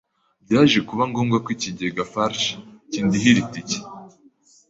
[0.43, 2.39] Byaje kuba ngombwa ko ikigega Farg
[2.91, 3.77] kindihira iti ke